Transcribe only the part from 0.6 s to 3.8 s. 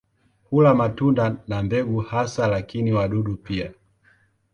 matunda na mbegu hasa lakini wadudu pia.